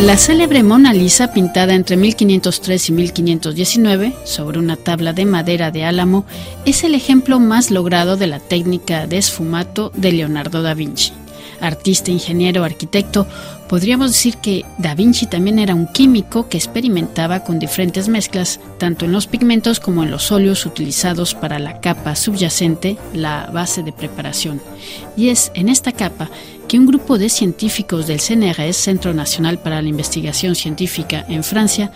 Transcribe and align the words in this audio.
La 0.00 0.16
célebre 0.16 0.62
Mona 0.62 0.94
Lisa, 0.94 1.32
pintada 1.32 1.74
entre 1.74 1.96
1503 1.96 2.88
y 2.88 2.92
1519 2.92 4.12
sobre 4.22 4.60
una 4.60 4.76
tabla 4.76 5.12
de 5.12 5.26
madera 5.26 5.72
de 5.72 5.84
álamo, 5.84 6.24
es 6.64 6.84
el 6.84 6.94
ejemplo 6.94 7.40
más 7.40 7.72
logrado 7.72 8.16
de 8.16 8.28
la 8.28 8.38
técnica 8.38 9.08
de 9.08 9.18
esfumato 9.18 9.90
de 9.96 10.12
Leonardo 10.12 10.62
da 10.62 10.74
Vinci. 10.74 11.12
Artista, 11.60 12.12
ingeniero, 12.12 12.62
arquitecto, 12.62 13.26
podríamos 13.68 14.12
decir 14.12 14.38
que 14.38 14.64
da 14.78 14.94
Vinci 14.94 15.26
también 15.26 15.58
era 15.58 15.74
un 15.74 15.86
químico 15.86 16.48
que 16.48 16.56
experimentaba 16.56 17.44
con 17.44 17.58
diferentes 17.58 18.08
mezclas, 18.08 18.60
tanto 18.78 19.04
en 19.04 19.12
los 19.12 19.26
pigmentos 19.26 19.78
como 19.78 20.02
en 20.02 20.10
los 20.10 20.32
óleos 20.32 20.66
utilizados 20.66 21.34
para 21.34 21.58
la 21.58 21.80
capa 21.80 22.16
subyacente, 22.16 22.96
la 23.12 23.50
base 23.52 23.82
de 23.82 23.92
preparación. 23.92 24.60
Y 25.16 25.28
es 25.28 25.52
en 25.54 25.68
esta 25.68 25.92
capa 25.92 26.30
que 26.68 26.78
un 26.78 26.86
grupo 26.86 27.16
de 27.18 27.30
científicos 27.30 28.06
del 28.06 28.20
CNRS, 28.20 28.76
Centro 28.76 29.14
Nacional 29.14 29.58
para 29.58 29.80
la 29.80 29.88
Investigación 29.88 30.54
Científica 30.54 31.24
en 31.28 31.42
Francia, 31.42 31.90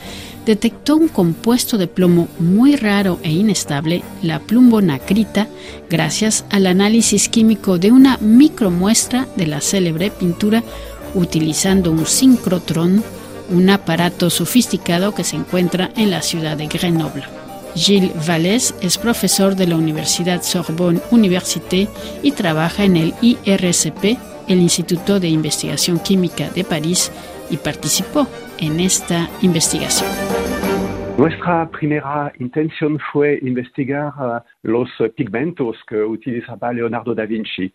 detectó 0.47 0.97
un 0.97 1.09
compuesto 1.09 1.79
de 1.79 1.87
plomo 1.87 2.29
muy 2.39 2.77
raro 2.77 3.19
e 3.23 3.30
inestable, 3.30 4.02
la 4.23 4.41
plumbonacrita, 4.41 5.47
gracias 5.89 6.45
al 6.51 6.66
análisis 6.66 7.29
químico 7.29 7.79
de 7.79 7.93
una 7.93 8.16
micromuestra 8.19 9.29
de 9.37 9.47
la 9.47 9.61
célebre 9.61 10.11
pintura 10.11 10.65
utilizando 11.15 11.91
un 11.91 12.07
sincrotrón, 12.07 13.02
un 13.51 13.71
aparato 13.71 14.30
sofisticado 14.30 15.15
que 15.15 15.25
se 15.25 15.37
encuentra 15.37 15.91
en 15.97 16.11
la 16.11 16.23
ciudad 16.23 16.57
de 16.57 16.66
Grenoble. 16.66 17.25
Gilles 17.75 18.12
Vallès 18.27 18.75
es 18.83 18.98
profesor 18.98 19.57
de 19.57 19.66
la 19.66 19.77
Universidad 19.77 20.43
Sorbonne 20.43 21.01
Université 21.11 21.88
y 22.23 22.33
trabaja 22.33 22.85
en 22.85 22.96
el 22.96 23.15
IRCP, 23.23 24.18
el 24.49 24.59
Instituto 24.59 25.21
de 25.21 25.29
Investigación 25.29 25.99
Química 25.99 26.51
de 26.51 26.65
París, 26.65 27.10
y 27.51 27.57
participó 27.57 28.27
en 28.59 28.80
esta 28.80 29.29
investigación. 29.43 30.10
Nuestra 31.18 31.68
primera 31.68 32.33
intención 32.40 32.99
fue 33.13 33.38
investigar 33.43 34.13
uh, 34.18 34.40
los 34.63 34.88
pigmentos 35.15 35.77
que 35.87 36.02
utilizaba 36.02 36.73
Leonardo 36.73 37.15
da 37.15 37.27
Vinci. 37.27 37.73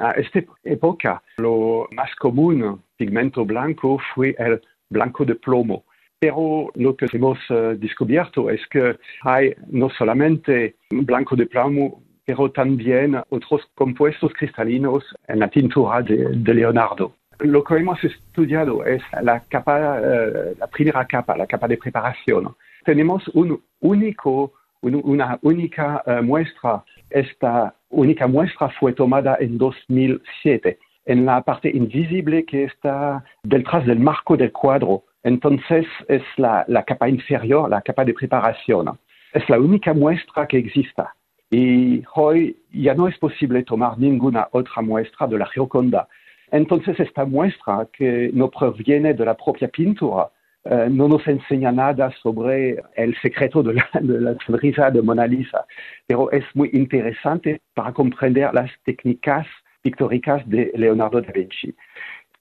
A 0.00 0.12
esta 0.12 0.40
época, 0.64 1.22
lo 1.36 1.86
más 1.92 2.14
común 2.16 2.82
pigmento 2.96 3.44
blanco 3.44 3.98
fue 4.14 4.34
el 4.38 4.60
blanco 4.88 5.26
de 5.26 5.34
plomo. 5.34 5.84
Pero 6.18 6.70
lo 6.74 6.96
que 6.96 7.06
hemos 7.12 7.38
uh, 7.50 7.76
descubierto 7.78 8.48
es 8.50 8.60
que 8.68 8.96
hay 9.22 9.54
no 9.68 9.90
solamente 9.90 10.76
blanco 10.90 11.36
de 11.36 11.46
plomo, 11.46 12.02
pero 12.24 12.50
también 12.50 13.20
otros 13.28 13.62
compuestos 13.74 14.32
cristalinos 14.32 15.04
en 15.28 15.38
la 15.40 15.48
tintura 15.48 16.02
de, 16.02 16.54
Leonardo. 16.54 17.14
Lo 17.38 17.62
que 17.62 17.74
hemos 17.76 18.02
estudiado 18.02 18.84
es 18.84 19.02
la 19.22 19.40
capa, 19.40 20.00
uh, 20.00 20.58
la 20.58 20.66
primera 20.66 21.06
capa, 21.06 21.36
la 21.36 21.46
capa 21.46 21.68
de 21.68 21.76
preparación. 21.76 22.54
Tenemos 22.84 23.26
un 23.34 23.62
único, 23.80 24.52
un, 24.80 25.00
una 25.04 25.38
única 25.42 26.02
uh, 26.06 26.22
muestra. 26.22 26.84
Esta 27.10 27.74
única 27.90 28.26
muestra 28.26 28.70
fue 28.78 28.92
tomada 28.92 29.36
en 29.40 29.58
2007 29.58 30.78
en 31.06 31.26
la 31.26 31.42
parte 31.42 31.68
invisible 31.68 32.44
que 32.44 32.64
está 32.64 33.24
detrás 33.42 33.86
del 33.86 33.98
marco 33.98 34.36
del 34.36 34.52
cuadro. 34.52 35.04
Entonces 35.22 35.86
es 36.08 36.22
la, 36.36 36.64
la 36.68 36.82
capa 36.84 37.08
inferior, 37.08 37.68
la 37.68 37.82
capa 37.82 38.04
de 38.04 38.14
preparación. 38.14 38.98
Es 39.32 39.48
la 39.48 39.58
única 39.58 39.92
muestra 39.92 40.46
que 40.46 40.58
exista. 40.58 41.14
Y 41.50 42.02
hoy 42.14 42.56
ya 42.72 42.94
no 42.94 43.08
es 43.08 43.18
posible 43.18 43.64
tomar 43.64 43.98
ninguna 43.98 44.48
otra 44.52 44.82
muestra 44.82 45.26
de 45.26 45.38
la 45.38 45.46
Gioconda. 45.46 46.08
Entonces 46.52 46.98
esta 46.98 47.24
muestra, 47.24 47.88
que 47.92 48.30
no 48.32 48.50
proviene 48.50 49.14
de 49.14 49.24
la 49.24 49.34
propia 49.34 49.68
pintura, 49.68 50.30
eh, 50.64 50.88
no 50.90 51.08
nos 51.08 51.26
enseña 51.26 51.72
nada 51.72 52.10
sobre 52.22 52.82
el 52.94 53.16
secreto 53.22 53.62
de 53.62 53.74
la, 53.74 53.88
de 54.00 54.36
sonrisa 54.44 54.90
de 54.90 55.00
Mona 55.00 55.26
Lisa, 55.26 55.64
pero 56.06 56.30
es 56.30 56.44
muy 56.54 56.68
interesante 56.72 57.60
para 57.74 57.92
comprender 57.92 58.52
las 58.52 58.70
técnicas 58.84 59.46
pictóricas 59.82 60.46
de 60.48 60.70
Leonardo 60.74 61.22
da 61.22 61.32
Vinci. 61.32 61.74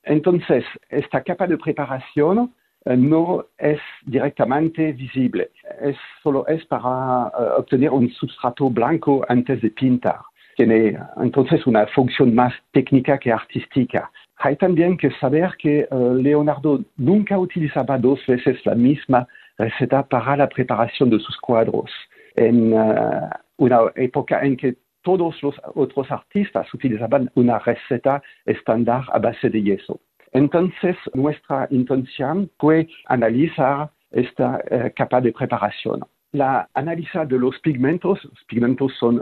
Entonces, 0.04 0.66
esta 0.90 1.22
capa 1.24 1.48
de 1.48 1.58
preparación 1.58 2.54
eh, 2.86 2.98
no 2.98 3.46
es 3.58 3.80
directamente 4.06 4.92
visible, 4.94 5.52
es, 5.82 5.96
solo 6.24 6.48
es 6.48 6.66
para 6.66 7.28
uh, 7.28 7.60
obtener 7.60 7.90
un 7.90 8.10
sustrato 8.10 8.70
blanco 8.70 9.26
antes 9.30 9.62
de 9.62 9.70
pintar. 9.70 10.20
Tiene 10.56 10.98
entonces 11.22 11.66
una 11.68 11.88
función 11.88 12.36
más 12.36 12.54
técnica 12.72 13.18
que 13.18 13.32
artística. 13.32 14.12
Hay 14.42 14.56
también 14.56 14.96
que 14.96 15.12
saber 15.20 15.52
que 15.58 15.86
uh, 15.92 16.14
Leonardo 16.14 16.80
nunca 16.96 17.38
utilizaba 17.38 17.98
dos 17.98 18.26
veces 18.26 18.66
la 18.66 18.74
misma 18.74 19.28
receta 19.58 20.02
para 20.04 20.38
la 20.38 20.48
preparación 20.48 21.10
de 21.10 21.20
sus 21.20 21.36
cuadros. 21.38 21.92
En 22.36 22.72
uh, 22.72 23.30
una 23.58 23.80
época 23.96 24.40
en 24.42 24.56
que 24.56 24.78
todos 25.02 25.44
los 25.44 25.56
otros 25.76 26.10
artistas 26.10 26.74
utilizaban 26.74 27.30
una 27.36 27.60
receta 27.60 28.24
estándar 28.46 29.04
a 29.12 29.20
base 29.20 29.50
de 29.50 29.62
yeso. 29.62 30.00
Entonces, 30.32 30.96
nuestra 31.14 31.68
intención 31.70 32.50
fue 32.60 32.88
analizar 33.08 33.90
esta 34.12 34.62
uh, 34.72 34.90
capa 34.96 35.20
de 35.20 35.34
preparación. 35.34 36.00
La 36.32 36.70
análisis 36.76 37.28
de 37.28 37.40
los 37.40 37.60
pigmentos, 37.60 38.24
los 38.24 38.44
pigmentos 38.48 38.94
son 39.00 39.20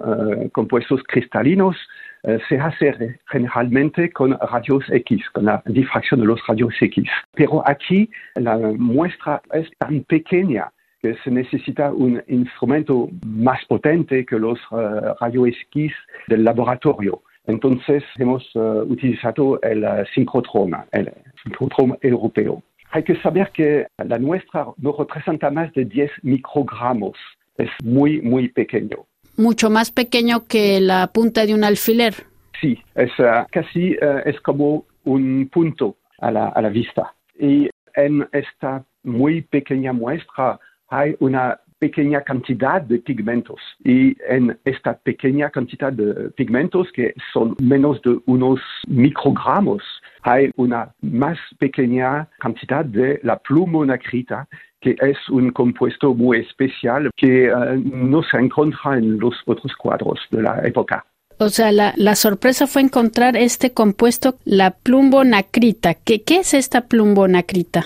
compuestos 0.52 1.02
cristalinos, 1.08 1.78
uh, 2.24 2.38
se 2.50 2.58
hace 2.58 3.20
generalmente 3.30 4.12
con 4.12 4.38
rayos 4.40 4.84
X, 4.90 5.24
con 5.32 5.46
la 5.46 5.62
difracción 5.66 6.20
de 6.22 6.28
los 6.28 6.40
rayos 6.48 6.74
X. 6.80 7.06
Pero 7.34 7.64
aquí 7.68 8.10
la 8.36 8.58
muestra 8.58 9.42
es 9.54 9.70
tan 9.80 10.04
pequeña 10.04 10.72
que 11.02 11.16
se 11.24 11.32
necesita 11.32 11.92
un 11.92 12.22
instrumento 12.28 13.10
más 13.26 13.64
potente 13.66 14.26
que 14.26 14.40
los 14.40 14.60
uh, 14.72 15.14
rayos 15.20 15.50
X 15.72 15.94
del 16.28 16.44
laboratorio. 16.44 17.22
Entonces 17.46 18.04
hemos 18.18 18.44
utilizado 18.56 19.58
el 19.62 19.86
sincrotrón, 20.14 20.76
el 20.92 21.10
sincrotrón 21.42 21.98
europeo. 22.02 22.62
Hay 22.92 23.04
que 23.04 23.16
saber 23.22 23.52
que 23.52 23.88
la 23.98 24.18
nuestra 24.18 24.68
no 24.78 24.96
representa 24.98 25.50
más 25.52 25.74
de 25.74 25.86
10 25.86 26.12
microgramos. 26.24 27.18
Es 27.58 27.70
muy, 27.84 28.22
muy 28.22 28.50
pequeño. 28.50 29.07
Mucho 29.38 29.70
más 29.70 29.92
pequeño 29.92 30.46
que 30.48 30.82
la 30.82 31.08
punta 31.08 31.46
de 31.46 31.54
un 31.54 31.64
alfiler. 31.64 32.14
Sí, 32.60 32.78
es 32.96 33.12
uh, 33.20 33.46
casi 33.52 33.94
uh, 33.94 34.22
es 34.26 34.40
como 34.42 34.86
un 35.04 35.50
punto 35.52 35.96
a 36.20 36.32
la, 36.32 36.48
a 36.50 36.62
la 36.62 36.70
vista. 36.70 37.14
Y 37.40 37.70
en 37.96 38.28
esta 38.32 38.84
muy 39.04 39.42
pequeña 39.42 39.94
muestra 39.94 40.60
hay 40.90 41.16
una 41.20 41.60
pequeña 41.80 42.22
cantidad 42.22 42.82
de 42.82 43.00
pigmentos 43.00 43.60
y 43.84 44.18
en 44.28 44.58
esta 44.66 44.98
pequeña 44.98 45.50
cantidad 45.52 45.94
de 45.94 46.32
pigmentos 46.32 46.92
que 46.92 47.14
son 47.32 47.56
menos 47.62 48.02
de 48.02 48.18
unos 48.26 48.60
microgramos 48.88 49.84
hay 50.24 50.50
una 50.56 50.92
más 51.02 51.38
pequeña 51.60 52.28
cantidad 52.40 52.84
de 52.84 53.20
la 53.24 53.38
plumonacrita 53.38 54.48
que 54.82 54.96
es 55.00 55.18
un 55.30 55.52
compuesto 55.52 56.14
muy 56.14 56.40
especial 56.40 57.10
que 57.16 57.52
uh, 57.52 57.76
no 57.84 58.22
se 58.24 58.38
encuentra 58.38 58.98
en 58.98 59.20
los 59.20 59.36
otros 59.46 59.74
cuadros 59.76 60.20
de 60.32 60.42
la 60.42 60.62
época. 60.64 61.06
O 61.40 61.50
sea, 61.50 61.72
la, 61.72 61.94
la, 61.98 62.16
sorpresa 62.16 62.66
fue 62.66 62.82
encontrar 62.82 63.38
este 63.38 63.72
compuesto, 63.72 64.38
la 64.44 64.72
plumbonacrita. 64.72 65.94
¿Qué, 65.94 66.24
qué 66.24 66.38
es 66.38 66.56
esta 66.56 66.82
plumbonacrita? 66.82 67.86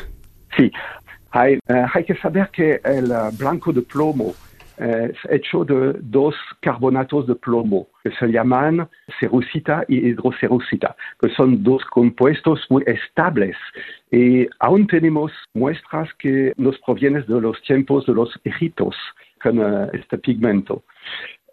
Sí, 0.56 0.72
hay, 1.31 1.56
uh, 1.56 1.85
hay 1.94 2.06
que 2.06 2.16
saber 2.16 2.50
que 2.52 2.79
el 2.84 3.12
uh, 3.12 3.35
blanco 3.38 3.73
de 3.73 3.81
plomo 3.81 4.34
es 4.81 5.18
hecho 5.30 5.64
de 5.64 5.94
dos 6.02 6.34
carbonatos 6.61 7.28
de 7.28 7.35
plomo 7.35 7.88
que 8.03 8.11
se 8.11 8.28
llaman 8.28 8.90
cerucita 9.20 9.85
y 9.88 10.08
hidrocerucita, 10.08 10.96
que 11.20 11.29
son 11.29 11.64
dos 11.64 11.85
compuestos 11.85 12.66
muy 12.70 12.84
estables. 12.88 13.55
Y 14.11 14.47
aún 14.59 14.88
tenemos 14.88 15.32
muestras 15.53 16.09
que 16.16 16.53
nos 16.58 16.79
provienen 16.79 17.23
de 17.28 17.41
los 17.41 17.61
tiempos 17.61 18.08
de 18.08 18.14
los 18.14 18.29
egiptos 18.44 18.96
con 19.44 19.59
uh, 19.59 19.88
este 19.94 20.17
pigmento. 20.17 20.84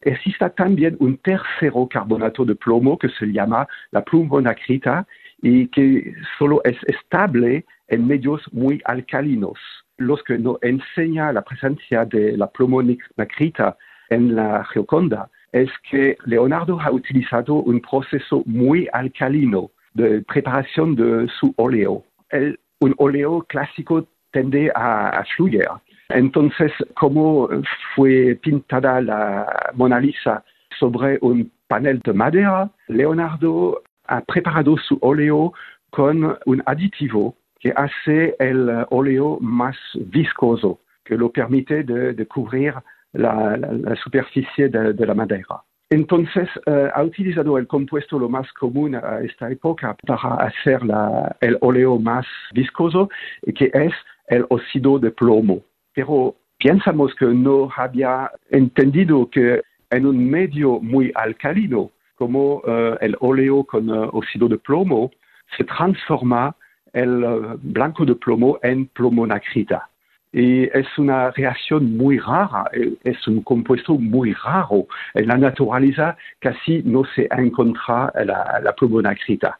Existe 0.00 0.48
también 0.50 0.96
un 1.00 1.18
tercero 1.18 1.86
carbonato 1.90 2.46
de 2.46 2.54
plomo 2.54 2.96
que 2.96 3.10
se 3.10 3.26
llama 3.26 3.68
la 3.90 4.02
plumonacrita 4.02 5.06
y 5.42 5.68
que 5.68 6.14
solo 6.38 6.62
es 6.64 6.76
estable 6.86 7.66
en 7.88 8.06
medios 8.06 8.42
muy 8.52 8.80
alcalinos 8.84 9.58
los 9.98 10.22
que 10.22 10.38
nos 10.38 10.58
enseña 10.62 11.32
la 11.32 11.42
presencia 11.42 12.04
de 12.04 12.36
la 12.36 12.46
plumonacrita 12.48 13.76
en 14.10 14.34
la 14.34 14.64
Gioconda 14.72 15.28
es 15.52 15.70
que 15.90 16.16
Leonardo 16.24 16.80
ha 16.80 16.90
utilizado 16.90 17.54
un 17.54 17.80
proceso 17.80 18.42
muy 18.46 18.88
alcalino 18.92 19.70
de 19.94 20.22
preparación 20.22 20.94
de 20.94 21.28
su 21.38 21.52
óleo. 21.56 22.04
El, 22.30 22.58
un 22.80 22.94
óleo 22.98 23.44
clásico 23.48 24.06
tende 24.30 24.70
a, 24.74 25.08
a 25.08 25.24
fluir. 25.36 25.66
Entonces, 26.10 26.72
como 26.94 27.48
fue 27.94 28.38
pintada 28.42 29.00
la 29.00 29.70
Mona 29.74 30.00
Lisa 30.00 30.44
sobre 30.78 31.18
un 31.20 31.50
panel 31.66 32.00
de 32.04 32.12
madera, 32.12 32.70
Leonardo 32.86 33.82
ha 34.06 34.20
preparado 34.22 34.76
su 34.76 34.98
óleo 35.02 35.52
con 35.90 36.38
un 36.46 36.62
aditivo 36.66 37.34
que 37.60 37.72
hace 37.74 38.36
el 38.38 38.86
óleo 38.90 39.38
más 39.40 39.76
viscoso, 39.94 40.80
que 41.04 41.16
lo 41.16 41.30
permite 41.30 41.82
de, 41.82 42.12
de 42.14 42.26
cubrir 42.26 42.74
la, 43.12 43.96
superficie 44.02 44.68
de, 44.68 45.06
la 45.06 45.14
madera. 45.14 45.62
Entonces, 45.90 46.48
uh, 46.66 46.88
ha 46.94 47.02
utilizado 47.02 47.56
el 47.56 47.66
compuesto 47.66 48.18
lo 48.18 48.28
más 48.28 48.52
común 48.52 48.94
a 48.94 49.20
esta 49.20 49.50
época 49.50 49.96
para 50.06 50.34
hacer 50.34 50.84
la, 50.84 51.34
el 51.40 51.56
óleo 51.62 51.98
más 51.98 52.26
viscoso, 52.52 53.08
que 53.54 53.70
es 53.72 53.92
el 54.26 54.44
óxido 54.50 54.98
de 54.98 55.10
plomo. 55.10 55.62
Pero 55.94 56.36
pensamos 56.58 57.14
que 57.14 57.26
no 57.26 57.70
había 57.74 58.30
entendido 58.50 59.30
que 59.30 59.62
en 59.90 60.04
un 60.04 60.28
medio 60.28 60.78
muy 60.80 61.10
alcalino, 61.14 61.90
como 62.16 62.56
uh, 62.56 62.96
el 63.00 63.16
óleo 63.20 63.64
con 63.64 63.88
uh, 63.88 64.10
óxido 64.12 64.48
de 64.48 64.58
plomo, 64.58 65.10
se 65.56 65.64
transforma 65.64 66.54
el 66.98 67.24
blanco 67.62 68.04
de 68.04 68.14
plomo 68.14 68.58
en 68.62 68.86
plomonacrita. 68.86 69.88
y 70.32 70.64
es 70.64 70.86
una 70.98 71.30
reacción 71.30 71.96
muy 71.96 72.18
rara, 72.18 72.64
es 73.02 73.26
un 73.26 73.42
compuesto 73.42 73.94
muy 73.94 74.34
raro. 74.34 74.86
En 75.14 75.26
la 75.26 75.38
naturaleza 75.38 76.16
casi 76.38 76.82
no 76.84 77.02
se 77.14 77.26
encuentra 77.30 78.12
la, 78.26 78.60
la 78.62 78.72
plumonacrita. 78.74 79.58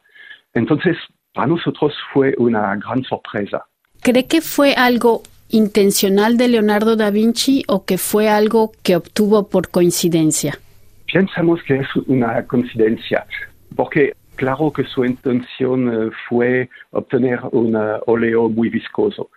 Entonces, 0.53 0.97
para 1.33 1.47
nosotros 1.47 1.95
fue 2.13 2.35
una 2.39 2.77
gran 2.77 3.03
sorpresa. 3.05 3.65
¿Cree 4.03 4.27
que 4.27 4.41
fue 4.41 4.75
algo 4.75 5.23
intencional 5.51 6.37
de 6.37 6.49
Leonardo 6.49 6.97
da 6.97 7.11
Vinci 7.11 7.65
o 7.69 7.85
que 7.85 7.97
fue 7.97 8.29
algo 8.29 8.73
que 8.83 8.97
obtuvo 8.97 9.49
por 9.49 9.71
coincidencia? 9.71 10.59
Pensamos 11.13 11.63
que 11.63 11.77
es 11.77 11.89
una 12.07 12.45
coincidencia, 12.47 13.25
porque 13.75 14.13
claro 14.39 14.73
que 14.73 14.85
su 14.85 15.05
intención 15.05 16.13
fue 16.29 16.71
obtener 16.93 17.41
un 17.53 17.77
óleo 18.07 18.49
muy 18.49 18.71
viscoso. 18.71 19.31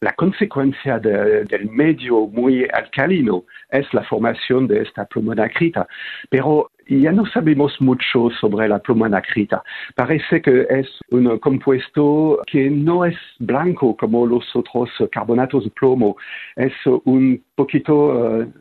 La 0.00 0.12
consecuencia 0.12 0.98
de, 0.98 1.44
del 1.44 1.70
medio 1.70 2.26
muy 2.26 2.66
alcalino 2.72 3.44
es 3.70 3.86
la 3.92 4.04
formación 4.04 4.66
de 4.66 4.82
esta 4.82 5.06
plumonacrita, 5.06 5.86
pero 6.28 6.70
ya 6.86 7.10
no 7.12 7.24
sabemos 7.26 7.80
mucho 7.80 8.28
sobre 8.40 8.68
la 8.68 8.78
plumonacrita. 8.78 9.62
Parece 9.94 10.42
que 10.42 10.66
es 10.68 10.88
un 11.10 11.38
compuesto 11.38 12.40
que 12.46 12.70
no 12.70 13.04
es 13.04 13.16
blanco 13.38 13.96
como 13.96 14.26
los 14.26 14.44
otros 14.54 14.90
carbonatos 15.10 15.64
de 15.64 15.70
plomo, 15.70 16.16
es 16.56 16.74
un 17.04 17.42
poquito 17.54 17.94
uh, 18.40 18.52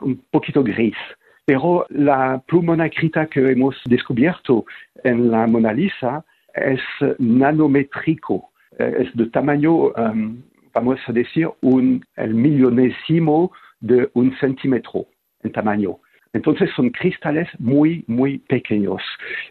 un 0.00 0.22
poquito 0.30 0.62
gris. 0.62 0.96
Pero 1.48 1.86
la 1.88 2.42
plumonacrita 2.46 3.24
que 3.24 3.40
hemos 3.40 3.74
descubierto 3.86 4.66
en 5.02 5.30
la 5.30 5.46
Mona 5.46 5.72
Lisa 5.72 6.22
es 6.52 6.80
nanométrico 7.18 8.50
es 8.78 9.08
de 9.16 9.30
tamaño, 9.30 9.86
um, 9.96 10.42
vamos 10.74 11.00
a 11.06 11.12
decir, 11.12 11.48
un, 11.62 12.04
el 12.16 12.34
millonésimo 12.34 13.50
de 13.80 14.10
un 14.12 14.36
centímetro 14.36 15.06
en 15.42 15.52
tamaño. 15.52 15.96
Entonces 16.34 16.68
son 16.76 16.90
cristales 16.90 17.48
muy, 17.58 18.04
muy 18.08 18.40
pequeños. 18.40 19.00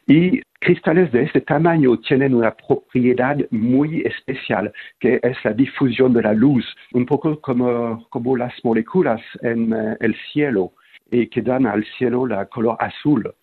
Y 0.06 0.42
cristales 0.60 1.12
de 1.12 1.24
este 1.24 1.42
tamaño 1.42 1.98
tienen 1.98 2.36
una 2.36 2.52
propiedad 2.52 3.38
muy 3.50 4.02
especial, 4.02 4.72
que 5.00 5.20
es 5.24 5.38
la 5.44 5.54
difusión 5.54 6.14
de 6.14 6.22
la 6.22 6.34
luz, 6.34 6.64
un 6.94 7.08
poco 7.08 7.42
como, 7.42 8.08
como 8.10 8.38
las 8.38 8.54
moléculas 8.64 9.22
en 9.42 9.74
uh, 9.74 9.98
el 10.00 10.16
cielo, 10.32 10.74
y 11.12 11.28
que 11.28 11.42
dan 11.42 11.66
al 11.66 11.86
cielo 11.98 12.26
la 12.28 12.46
color 12.46 12.78
azul. 12.80 13.34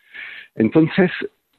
Entonces, 0.55 1.11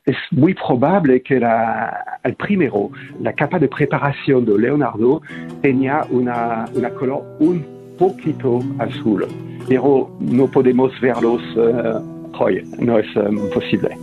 es 0.06 0.18
muy 0.32 0.54
probable 0.54 1.22
que 1.22 1.40
la, 1.40 2.20
el 2.24 2.36
primero, 2.36 2.92
la 3.22 3.34
capa 3.34 3.58
de 3.58 3.68
preparación 3.68 4.46
de 4.46 4.58
Leonardo, 4.60 5.22
tenía 5.62 6.06
una, 6.10 6.66
una 6.76 6.90
color 6.92 7.24
un 7.40 7.66
poquito 7.98 8.60
azul, 8.78 9.26
pero 9.68 10.16
no 10.20 10.48
podemos 10.48 10.92
verlos 11.02 11.42
uh, 11.56 12.32
hoy, 12.38 12.64
no 12.80 13.00
es 13.00 13.16
um, 13.16 13.50
posible. 13.52 13.98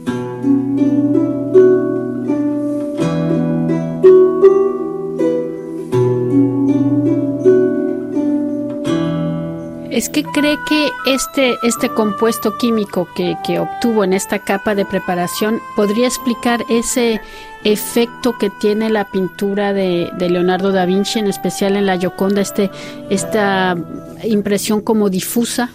¿Es 9.93 10.09
que 10.09 10.23
cree 10.23 10.57
que 10.67 10.89
este, 11.05 11.59
este 11.63 11.91
compuesto 11.91 12.57
químico 12.57 13.07
que, 13.15 13.35
que, 13.47 13.59
obtuvo 13.59 14.05
en 14.05 14.15
esta 14.15 14.39
capa 14.39 14.75
de 14.75 14.87
preparación 14.87 15.59
podría 15.77 16.07
explicar 16.07 16.61
ese 16.71 17.21
efecto 17.63 18.39
que 18.39 18.49
tiene 18.59 18.89
la 18.89 19.05
pintura 19.05 19.75
de, 19.75 20.09
de 20.17 20.31
Leonardo 20.31 20.73
da 20.73 20.87
Vinci, 20.87 21.19
en 21.19 21.27
especial 21.27 21.77
en 21.77 21.85
la 21.85 21.99
Gioconda, 21.99 22.41
este, 22.41 22.71
esta 23.11 23.77
impresión 24.25 24.81
como 24.81 25.11
difusa? 25.11 25.69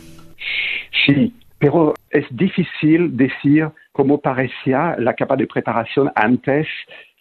Sí, 1.05 1.31
pero 1.59 1.93
es 2.09 2.25
difícil 2.31 3.15
decir 3.15 3.69
cómo 3.91 4.19
parecía 4.19 4.95
la 4.97 5.13
capa 5.13 5.35
de 5.35 5.45
preparación 5.45 6.11
antes 6.15 6.65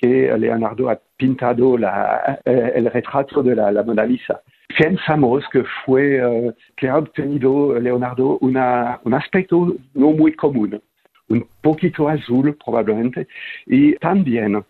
que 0.00 0.34
Leonardo 0.38 0.88
ha 0.88 0.98
pintado 1.14 1.76
la, 1.76 2.40
eh, 2.42 2.72
el 2.76 2.90
retrato 2.90 3.42
de 3.42 3.54
la, 3.54 3.70
la 3.70 3.82
Mona 3.82 4.06
Lisa. 4.06 4.40
Pensamos 4.78 5.44
que 5.52 5.64
fue 5.84 6.24
uh, 6.24 6.52
que 6.76 6.88
ha 6.88 6.98
obtenido 6.98 7.78
Leonardo 7.78 8.38
una, 8.40 9.00
un 9.04 9.14
aspecto 9.14 9.74
no 9.94 10.10
muy 10.12 10.32
común, 10.32 10.80
un 11.28 11.46
poquito 11.62 12.08
azul 12.08 12.56
probablemente, 12.64 13.26
y 13.66 13.94
también 13.96 14.64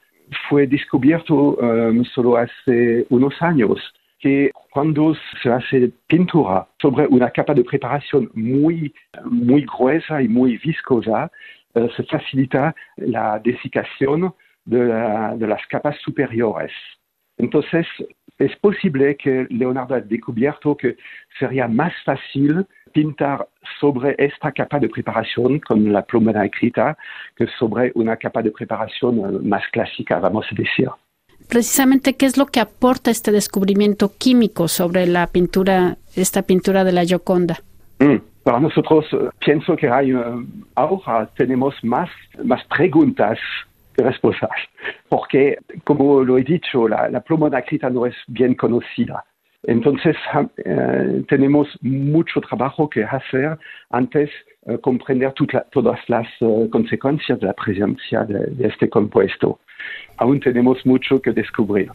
fue 0.49 0.67
descubierto 0.67 1.55
um, 1.55 2.05
solo 2.05 2.37
hace 2.37 3.07
unos 3.11 3.35
años 3.41 3.79
que 4.19 4.51
cuando 4.71 5.15
se 5.43 5.51
hace 5.51 5.93
pintura 6.09 6.67
sobre 6.81 7.07
una 7.07 7.31
capa 7.31 7.55
de 7.55 7.65
preparación 7.65 8.31
muy, 8.35 8.93
muy 9.25 9.65
gruesa 9.65 10.23
y 10.23 10.29
muy 10.29 10.57
viscosa, 10.57 11.31
se 11.75 12.03
facilita 12.05 12.75
la 12.97 13.39
desicación 13.39 14.33
de, 14.65 14.85
la, 14.87 15.37
de 15.37 15.47
las 15.47 15.65
capas 15.67 15.97
superiores. 16.01 16.73
Entonces, 17.39 17.87
es 18.39 18.55
posible 18.57 19.17
que 19.17 19.47
Leonardo 19.51 19.95
ha 19.95 20.01
descubierto 20.01 20.77
que 20.77 20.97
sería 21.39 21.69
más 21.69 21.93
fácil 22.05 22.67
pintar 22.93 23.47
sobre 23.81 24.15
esta 24.19 24.53
capa 24.53 24.79
de 24.79 24.89
preparación 24.89 25.61
con 25.61 25.93
la 25.93 26.03
pluma 26.03 26.33
escrita 26.45 26.97
que 27.35 27.47
sobre 27.59 27.93
una 27.95 28.17
capa 28.17 28.43
de 28.43 28.51
preparación 28.51 29.47
más 29.49 29.63
clásica, 29.73 30.19
vamos 30.19 30.47
a 30.51 30.55
decir. 30.55 30.89
Precisamente, 31.49 32.15
¿qué 32.15 32.27
es 32.27 32.37
lo 32.37 32.47
que 32.47 32.61
aporta 32.61 33.11
este 33.11 33.31
descubrimiento 33.31 34.13
químico 34.19 34.69
sobre 34.69 35.07
la 35.07 35.27
pintura, 35.27 35.97
esta 36.15 36.43
pintura 36.43 36.85
de 36.85 36.93
la 36.93 37.05
Gioconda? 37.05 37.59
Mm. 38.01 38.17
Para 38.43 38.61
nosotros, 38.61 39.05
pienso 39.41 39.75
que 39.75 39.89
hay, 39.89 40.15
uh, 40.15 40.47
ahora 40.77 41.29
tenemos 41.37 41.75
más, 41.83 42.09
más 42.45 42.65
preguntas 42.67 43.39
respuestas, 44.03 44.51
porque, 45.09 45.59
como 45.85 46.23
lo 46.23 46.39
he 46.39 46.45
dicho, 46.45 46.89
la, 46.89 47.09
la 47.09 47.21
pluma 47.21 47.49
nacrita 47.49 47.91
no 47.91 48.07
es 48.07 48.15
bien 48.29 48.55
conocida. 48.55 49.25
Entonces, 49.67 50.17
eh, 50.65 51.25
tenemos 51.29 51.69
mucho 51.81 52.41
trabajo 52.41 52.89
que 52.89 53.03
hacer 53.03 53.59
antes 53.91 54.31
de 54.65 54.75
eh, 54.75 54.79
comprender 54.79 55.33
todas 55.71 55.99
las 56.09 56.29
uh, 56.41 56.69
consecuencias 56.71 57.41
de 57.41 57.47
la 57.47 57.53
presencia 57.53 58.25
de 58.25 58.67
este 58.67 58.89
compuesto. 58.89 59.59
Aún 60.19 60.41
tenemos 60.41 60.85
mucho 60.87 61.21
que 61.21 61.33
descubrir. 61.33 61.91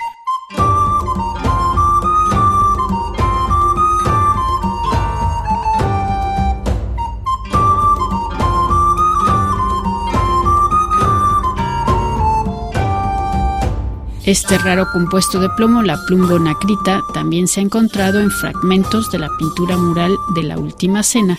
Este 14.28 14.56
raro 14.60 14.86
compuesto 14.94 15.40
de 15.40 15.50
plomo, 15.58 15.82
la 15.82 15.98
plumbonacrita, 16.06 17.02
también 17.12 17.48
se 17.48 17.60
ha 17.60 17.64
encontrado 17.64 18.20
en 18.20 18.30
fragmentos 18.30 19.12
de 19.12 19.18
la 19.18 19.30
pintura 19.40 19.76
mural 19.78 20.12
de 20.36 20.44
la 20.44 20.60
Última 20.60 21.02
Cena, 21.02 21.36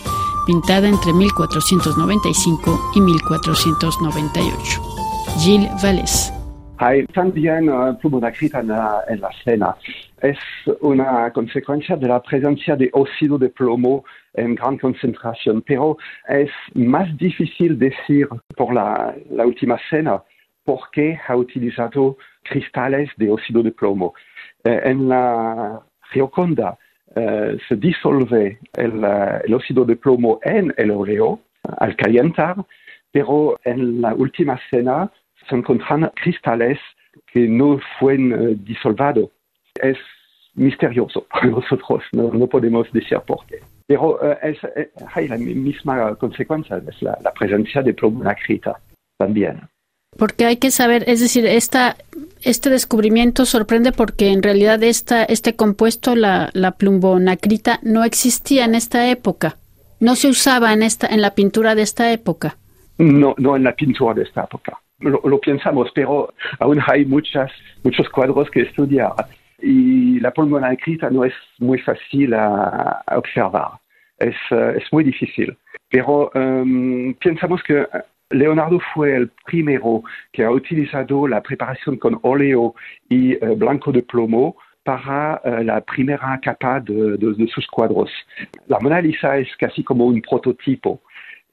pintada 0.48 0.88
entre 0.88 1.12
1495 1.12 2.90
y 2.96 3.00
1498. 3.00 4.82
Gilles 5.38 5.70
Vallès. 5.80 6.32
Hay 6.78 7.06
también 7.06 7.68
uh, 7.68 7.96
plumonacrita 7.98 8.58
en 8.58 8.68
la, 8.68 9.04
en 9.08 9.20
la 9.20 9.30
cena. 9.44 9.76
Es 10.20 10.38
una 10.80 11.32
consecuencia 11.32 11.94
de 11.94 12.08
la 12.08 12.20
presencia 12.20 12.74
de 12.74 12.90
óxido 12.94 13.38
de 13.38 13.50
plomo 13.50 14.04
en 14.34 14.56
gran 14.56 14.76
concentración, 14.78 15.62
pero 15.64 15.98
es 16.28 16.50
más 16.74 17.16
difícil 17.16 17.78
decir 17.78 18.26
por 18.56 18.74
la, 18.74 19.14
la 19.30 19.46
última 19.46 19.78
cena 19.88 20.20
por 20.64 20.90
qué 20.90 21.18
ha 21.26 21.36
utilizado 21.36 22.16
cristales 22.42 23.10
de 23.16 23.30
óxido 23.30 23.62
de 23.62 23.72
plomo. 23.72 24.14
Eh, 24.64 24.80
en 24.84 25.08
la 25.08 25.80
Gioconda 26.12 26.78
eh, 27.14 27.56
se 27.68 27.76
disolve 27.76 28.58
el, 28.74 29.04
el, 29.44 29.54
óxido 29.54 29.84
de 29.84 29.96
plomo 29.96 30.40
en 30.42 30.72
el 30.76 30.90
óleo 30.90 31.40
al 31.78 31.96
calentar, 31.96 32.56
pero 33.10 33.58
en 33.64 34.00
la 34.00 34.14
última 34.14 34.58
cena 34.70 35.10
se 35.48 35.56
encuentran 35.56 36.10
cristales 36.14 36.78
que 37.26 37.46
no 37.48 37.78
fue 37.98 38.16
disolvado. 38.56 39.30
Es 39.80 39.98
misterioso 40.54 41.26
para 41.30 41.46
nosotros, 41.46 42.02
no, 42.12 42.46
podemos 42.46 42.90
decir 42.92 43.18
por 43.26 43.44
qué. 43.46 43.58
Pero 43.86 44.18
hay 45.14 45.28
la 45.28 45.36
misma 45.36 46.14
consecuencia, 46.16 46.80
es 46.88 47.02
la, 47.02 47.32
presencia 47.38 47.82
de 47.82 47.92
plomonacrita 47.92 48.78
también. 49.18 49.60
Porque 50.16 50.44
hay 50.44 50.56
que 50.58 50.70
saber, 50.70 51.04
es 51.06 51.20
decir, 51.20 51.46
esta, 51.46 51.96
este 52.42 52.70
descubrimiento 52.70 53.44
sorprende 53.46 53.92
porque 53.92 54.28
en 54.28 54.42
realidad 54.42 54.82
esta, 54.82 55.24
este 55.24 55.56
compuesto, 55.56 56.14
la, 56.14 56.50
la 56.52 56.72
plumbonacrita, 56.72 57.80
no 57.82 58.04
existía 58.04 58.64
en 58.64 58.74
esta 58.74 59.08
época. 59.08 59.56
No 60.00 60.16
se 60.16 60.28
usaba 60.28 60.72
en, 60.72 60.82
esta, 60.82 61.06
en 61.06 61.22
la 61.22 61.34
pintura 61.34 61.74
de 61.74 61.82
esta 61.82 62.12
época. 62.12 62.56
No, 62.98 63.34
no 63.38 63.56
en 63.56 63.64
la 63.64 63.74
pintura 63.74 64.14
de 64.14 64.24
esta 64.24 64.44
época. 64.44 64.78
Lo, 64.98 65.40
pensamos, 65.40 65.90
pero 65.94 66.32
aún 66.60 66.80
hay 66.86 67.04
muchas, 67.04 67.50
muchos 67.82 68.08
cuadros 68.08 68.50
que 68.50 68.62
estudiar. 68.62 69.12
Y 69.60 70.20
la 70.20 70.30
plumbonacrita 70.30 71.10
no 71.10 71.24
es 71.24 71.34
muy 71.58 71.78
fácil 71.78 72.34
a, 72.34 73.02
observar. 73.16 73.72
Es, 74.18 74.36
eh, 74.50 74.74
es, 74.76 74.92
muy 74.92 75.04
difícil. 75.04 75.56
Pero 75.88 76.30
um, 76.34 77.14
pensamos 77.14 77.62
que 77.64 77.86
Leonardo 78.32 78.80
fue 78.94 79.16
el 79.16 79.30
primero 79.46 80.02
que 80.32 80.44
ha 80.44 80.50
utilizado 80.50 81.28
la 81.28 81.42
preparación 81.42 81.96
con 81.96 82.18
óleo 82.22 82.74
y 83.08 83.34
uh, 83.36 83.54
blanco 83.56 83.92
de 83.92 84.02
plomo 84.02 84.56
para 84.82 85.40
uh, 85.44 85.62
la 85.62 85.80
primera 85.80 86.40
capa 86.42 86.80
de, 86.80 87.48
sus 87.52 87.66
cuadros. 87.68 88.10
La 88.66 88.78
Mona 88.80 89.00
Lisa 89.00 89.36
es 89.38 89.48
casi 89.56 89.84
como 89.84 90.06
un 90.06 90.20
prototipo. 90.22 91.02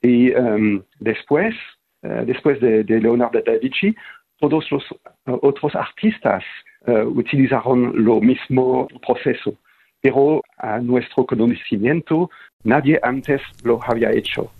Y 0.02 0.32
um, 0.32 0.82
después, 0.98 1.54
después 2.02 2.58
de, 2.60 2.84
de, 2.84 3.00
Leonardo 3.00 3.42
da 3.44 3.52
Vinci, 3.60 3.94
todos 4.38 4.64
los 4.70 4.82
otros 5.26 5.74
artistas 5.74 6.42
utilizaron 6.86 7.92
lo 8.02 8.18
mismo 8.22 8.88
proceso. 9.06 9.52
Pero 10.00 10.40
a 10.56 10.78
nuestro 10.78 11.26
conocimiento, 11.26 12.30
nadie 12.64 12.98
antes 13.02 13.42
lo 13.62 13.78
había 13.86 14.10
hecho. 14.12 14.50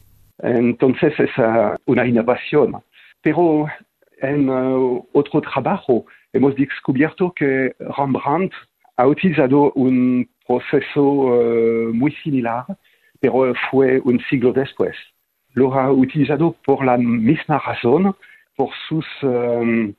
Entonces 0.43 1.13
es 1.19 1.31
una 1.87 2.07
innovación. 2.07 2.77
Pero 3.23 3.67
en 4.21 4.49
uh, 4.49 5.07
otro 5.13 5.41
trabajo 5.41 6.07
hemos 6.33 6.55
descubierto 6.57 7.33
que 7.33 7.75
Rembrandt 7.97 8.53
ha 8.97 9.07
utilizado 9.07 9.73
un 9.73 10.29
proceso 10.47 11.03
uh, 11.03 11.95
muy 11.95 12.13
similar, 12.23 12.65
pero 13.21 13.53
fue 13.71 14.01
un 14.01 14.21
siglo 14.29 14.53
después. 14.53 14.97
Lo 15.55 15.75
ha 15.75 15.91
utilizado 15.91 16.55
por 16.65 16.85
la 16.85 16.97
misma 16.97 17.59
razón, 17.59 18.15
por 18.57 18.71
sus... 18.89 19.07
Um, 19.23 19.95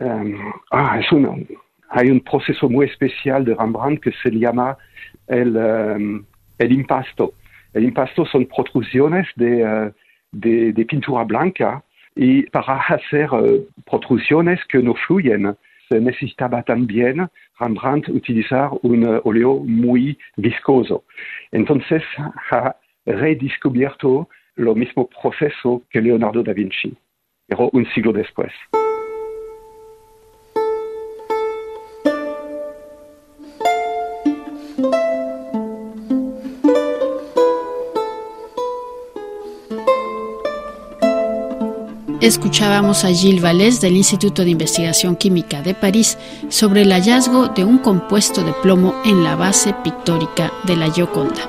um, 0.00 0.52
ah, 0.70 0.98
es 1.00 1.10
un, 1.12 1.46
hay 1.90 2.10
un 2.10 2.20
proceso 2.20 2.68
muy 2.68 2.86
especial 2.86 3.44
de 3.44 3.54
Rembrandt 3.54 4.00
que 4.00 4.12
se 4.22 4.30
llama 4.30 4.76
el, 5.26 6.24
el 6.58 6.72
impasto. 6.72 7.32
Impasto 7.74 8.24
son 8.26 8.46
protrusiones 8.46 9.26
de, 9.36 9.64
uh, 9.64 9.92
de, 10.32 10.72
de, 10.72 10.84
pintura 10.84 11.24
blanca 11.24 11.82
y 12.14 12.42
para 12.50 12.76
hacer 12.76 13.32
uh, 13.32 13.66
protrusiones 13.84 14.60
que 14.68 14.78
no 14.78 14.94
fluyen 14.94 15.56
se 15.88 16.00
necesitaba 16.00 16.62
también 16.62 17.28
Rembrandt 17.58 18.08
utilizar 18.08 18.70
un 18.82 19.20
óleo 19.24 19.56
muy 19.56 20.18
viscoso. 20.36 21.04
Entonces 21.52 22.02
ha 22.50 22.76
redescubierto 23.06 24.28
lo 24.56 24.74
mismo 24.74 25.08
proceso 25.08 25.82
que 25.90 26.00
Leonardo 26.00 26.42
da 26.42 26.52
Vinci, 26.52 26.96
pero 27.46 27.68
un 27.72 27.86
siglo 27.92 28.12
después. 28.12 28.52
escuchábamos 42.26 43.04
a 43.04 43.08
Gilles 43.08 43.42
Vallès 43.42 43.80
del 43.80 43.96
Instituto 43.96 44.44
de 44.44 44.50
Investigación 44.50 45.14
Química 45.14 45.60
de 45.60 45.74
París 45.74 46.16
sobre 46.48 46.82
el 46.82 46.92
hallazgo 46.92 47.48
de 47.48 47.64
un 47.64 47.78
compuesto 47.78 48.42
de 48.42 48.52
plomo 48.62 48.94
en 49.04 49.22
la 49.22 49.36
base 49.36 49.74
pictórica 49.84 50.50
de 50.64 50.76
la 50.76 50.90
Gioconda. 50.90 51.48